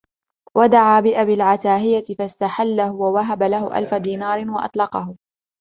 [0.55, 5.15] وَدَعَا بِأَبِي الْعَتَاهِيَةِ فَاسْتَحَلَّهُ وَوَهَبَ لَهُ أَلْفَ دِينَارٍ وَأَطْلَقَهُ